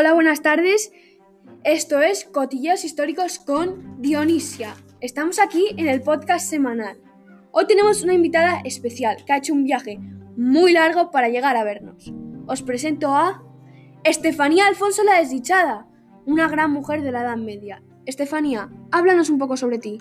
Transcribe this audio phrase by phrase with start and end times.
[0.00, 0.92] Hola, buenas tardes.
[1.62, 4.74] Esto es Cotillas Históricos con Dionisia.
[5.02, 6.98] Estamos aquí en el podcast semanal.
[7.50, 9.98] Hoy tenemos una invitada especial que ha hecho un viaje
[10.38, 12.14] muy largo para llegar a vernos.
[12.46, 13.42] Os presento a
[14.02, 15.86] Estefanía Alfonso la Desdichada,
[16.24, 17.82] una gran mujer de la Edad Media.
[18.06, 19.98] Estefanía, háblanos un poco sobre ti.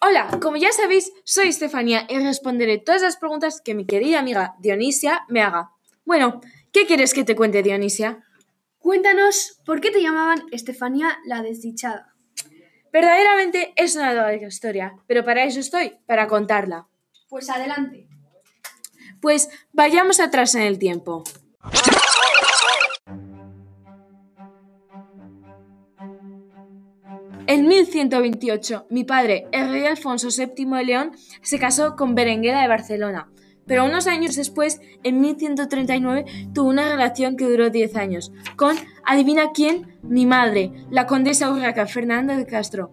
[0.00, 4.54] Hola, como ya sabéis, soy Estefanía y responderé todas las preguntas que mi querida amiga
[4.60, 5.72] Dionisia me haga.
[6.08, 6.40] Bueno,
[6.72, 8.24] ¿qué quieres que te cuente, Dionisia?
[8.78, 12.14] Cuéntanos por qué te llamaban Estefanía la Desdichada.
[12.90, 16.88] Verdaderamente es una larga historia, pero para eso estoy, para contarla.
[17.28, 18.08] Pues adelante.
[19.20, 21.24] Pues vayamos atrás en el tiempo.
[27.46, 32.68] En 1128, mi padre, el rey Alfonso VII de León, se casó con Berenguera de
[32.68, 33.30] Barcelona,
[33.68, 36.24] pero unos años después, en 1139,
[36.54, 41.86] tuvo una relación que duró 10 años, con, adivina quién, mi madre, la condesa Urraca
[41.86, 42.90] Fernanda de Castro.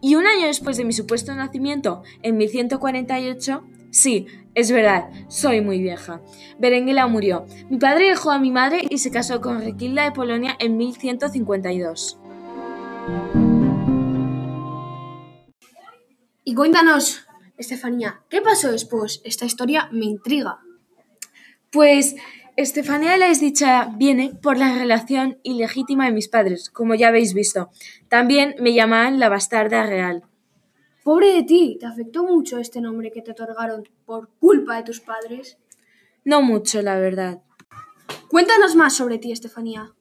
[0.00, 5.78] Y un año después de mi supuesto nacimiento, en 1148, sí, es verdad, soy muy
[5.80, 6.22] vieja.
[6.58, 7.46] Berenguela murió.
[7.68, 12.18] Mi padre dejó a mi madre y se casó con Requilda de Polonia en 1152.
[16.44, 17.26] Y cuéntanos,
[17.60, 19.20] Estefanía, ¿qué pasó después?
[19.22, 20.60] Esta historia me intriga.
[21.70, 22.16] Pues
[22.56, 27.34] Estefanía de la Desdichada viene por la relación ilegítima de mis padres, como ya habéis
[27.34, 27.68] visto.
[28.08, 30.24] También me llamaban la bastarda real.
[31.04, 35.00] Pobre de ti, ¿te afectó mucho este nombre que te otorgaron por culpa de tus
[35.00, 35.58] padres?
[36.24, 37.42] No mucho, la verdad.
[38.28, 39.92] Cuéntanos más sobre ti, Estefanía.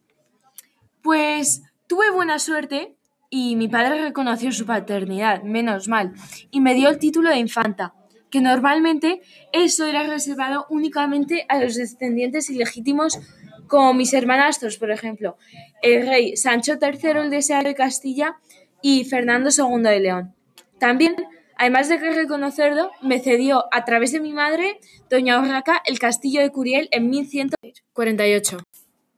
[1.02, 2.96] Pues tuve buena suerte
[3.30, 6.14] y mi padre reconoció su paternidad, menos mal,
[6.52, 7.94] y me dio el título de infanta,
[8.30, 9.22] que normalmente
[9.54, 13.20] eso era reservado únicamente a los descendientes ilegítimos
[13.68, 15.38] como mis hermanastros, por ejemplo,
[15.82, 18.40] el rey Sancho III el Deseado de Castilla
[18.82, 20.34] y Fernando II de León.
[20.80, 21.16] También,
[21.56, 24.80] además de que reconocerlo, me cedió a través de mi madre,
[25.10, 28.58] doña Urraca, el castillo de Curiel en 1148.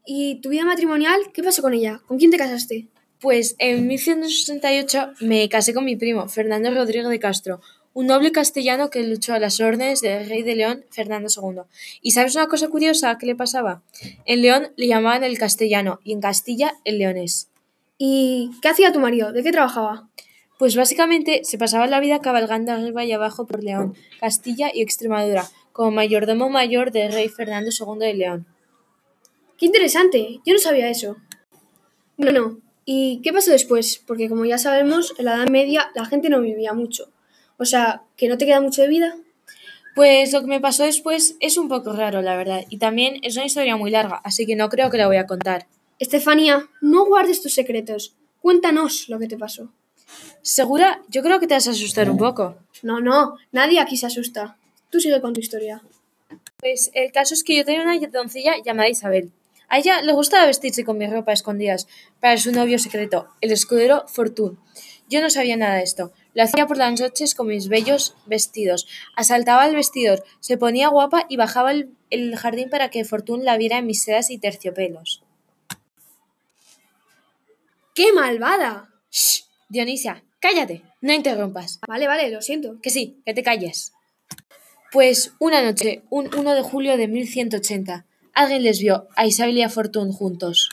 [0.05, 1.31] ¿Y tu vida matrimonial?
[1.33, 2.01] ¿Qué pasó con ella?
[2.05, 2.89] ¿Con quién te casaste?
[3.21, 7.61] Pues en 1168 me casé con mi primo, Fernando Rodríguez de Castro,
[7.93, 11.61] un noble castellano que luchó a las órdenes del rey de León, Fernando II.
[12.01, 13.83] ¿Y sabes una cosa curiosa que le pasaba?
[14.25, 17.49] En León le llamaban el castellano y en Castilla el leonés.
[17.99, 19.31] ¿Y qué hacía tu marido?
[19.31, 20.09] ¿De qué trabajaba?
[20.57, 25.47] Pues básicamente se pasaba la vida cabalgando arriba y abajo por León, Castilla y Extremadura,
[25.73, 28.47] como mayordomo mayor del rey Fernando II de León.
[29.59, 30.39] ¡Qué interesante!
[30.43, 31.17] Yo no sabía eso.
[32.17, 34.01] Bueno, ¿y qué pasó después?
[34.05, 37.09] Porque como ya sabemos, en la Edad Media la gente no vivía mucho.
[37.57, 39.15] O sea, ¿que no te queda mucho de vida?
[39.95, 43.35] Pues lo que me pasó después es un poco raro, la verdad, y también es
[43.35, 45.67] una historia muy larga, así que no creo que la voy a contar.
[45.99, 48.15] Estefanía, no guardes tus secretos.
[48.41, 49.69] Cuéntanos lo que te pasó.
[50.41, 51.01] ¿Segura?
[51.09, 52.57] Yo creo que te vas a asustar un poco.
[52.81, 54.57] No, no, nadie aquí se asusta.
[54.89, 55.83] Tú sigue con tu historia.
[56.57, 59.31] Pues el caso es que yo tenía una doncella llamada Isabel.
[59.71, 61.87] A ella le gustaba vestirse con mi ropa a escondidas
[62.19, 64.57] para su novio secreto, el escudero Fortune.
[65.07, 66.11] Yo no sabía nada de esto.
[66.33, 68.85] Lo hacía por las noches con mis bellos vestidos.
[69.15, 73.55] Asaltaba al vestidor, se ponía guapa y bajaba el, el jardín para que Fortune la
[73.55, 75.23] viera en mis sedas y terciopelos.
[77.95, 78.89] ¡Qué malvada!
[79.09, 79.45] ¡Shh!
[79.69, 81.79] Dionisia, cállate, no interrumpas.
[81.87, 82.81] Vale, vale, lo siento.
[82.81, 83.93] Que sí, que te calles.
[84.91, 89.63] Pues una noche, un 1 de julio de 1180, alguien les vio a Isabel y
[89.63, 90.69] a Fortune juntos.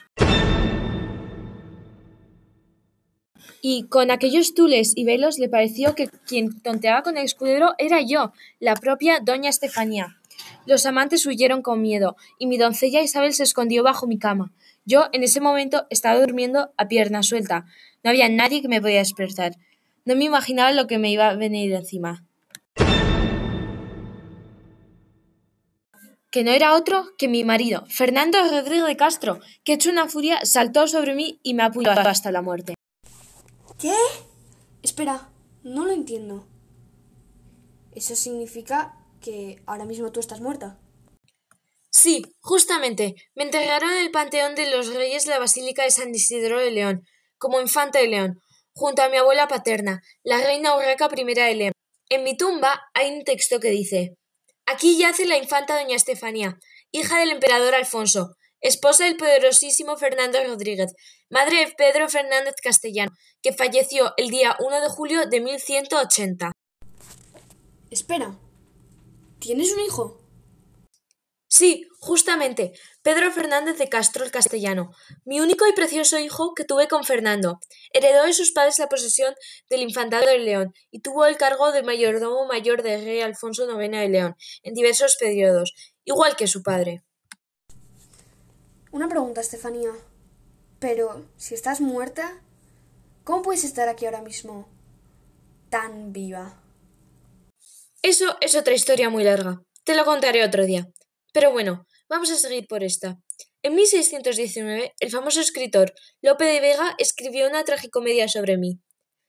[3.61, 8.01] Y con aquellos tules y velos le pareció que quien tonteaba con el escudero era
[8.01, 10.17] yo, la propia doña Estefanía.
[10.65, 14.53] Los amantes huyeron con miedo, y mi doncella Isabel se escondió bajo mi cama.
[14.85, 17.67] Yo en ese momento estaba durmiendo a pierna suelta.
[18.05, 19.57] No había nadie que me podía despertar.
[20.05, 22.28] No me imaginaba lo que me iba a venir encima.
[26.31, 30.45] Que no era otro que mi marido, Fernando Rodríguez de Castro, que hecho una furia
[30.45, 32.75] saltó sobre mí y me apuñaló hasta la muerte.
[33.79, 33.95] ¿Qué?
[34.83, 35.31] Espera,
[35.63, 36.47] no lo entiendo.
[37.93, 40.79] ¿Eso significa que ahora mismo tú estás muerta?
[41.91, 43.15] Sí, justamente.
[43.35, 46.71] Me enterraron en el Panteón de los Reyes de la Basílica de San Isidro de
[46.71, 47.03] León,
[47.39, 48.41] como infanta de León,
[48.75, 51.73] junto a mi abuela paterna, la reina Urraca I de León.
[52.11, 54.15] En mi tumba hay un texto que dice
[54.71, 56.59] Aquí yace la infanta doña Estefanía,
[56.93, 60.93] hija del emperador Alfonso, esposa del poderosísimo Fernando Rodríguez,
[61.31, 63.11] madre de Pedro Fernández Castellano,
[63.41, 66.53] que falleció el día 1 de julio de 1180.
[67.91, 68.39] Espera,
[69.39, 70.21] ¿tienes un hijo?
[71.49, 72.73] Sí, Justamente,
[73.03, 74.93] Pedro Fernández de Castro el Castellano,
[75.25, 77.59] mi único y precioso hijo que tuve con Fernando.
[77.93, 79.35] Heredó de sus padres la posesión
[79.69, 83.91] del Infantado de León y tuvo el cargo de mayordomo mayor del rey Alfonso IX
[83.91, 85.75] de León en diversos periodos,
[86.05, 87.03] igual que su padre.
[88.93, 89.91] Una pregunta, Estefanía.
[90.79, 92.41] Pero, si estás muerta,
[93.25, 94.69] ¿cómo puedes estar aquí ahora mismo
[95.69, 96.63] tan viva?
[98.03, 99.61] Eso es otra historia muy larga.
[99.83, 100.87] Te lo contaré otro día.
[101.33, 103.19] Pero bueno, vamos a seguir por esta.
[103.63, 105.93] En 1619, el famoso escritor
[106.23, 108.81] Lope de Vega escribió una tragicomedia sobre mí.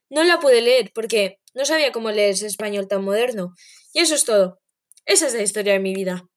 [0.09, 3.53] No la pude leer porque no sabía cómo leer ese español tan moderno.
[3.93, 4.59] Y eso es todo.
[5.05, 6.27] Esa es la historia de mi vida.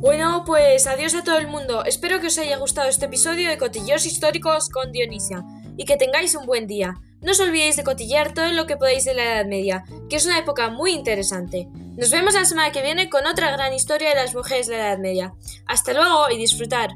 [0.00, 1.84] Bueno, pues adiós a todo el mundo.
[1.84, 5.44] Espero que os haya gustado este episodio de Cotillos Históricos con Dionisia
[5.76, 6.94] y que tengáis un buen día.
[7.22, 10.26] No os olvidéis de cotillear todo lo que podáis de la Edad Media, que es
[10.26, 11.68] una época muy interesante.
[11.96, 14.88] Nos vemos la semana que viene con otra gran historia de las mujeres de la
[14.88, 15.34] Edad Media.
[15.66, 16.90] Hasta luego y disfrutar.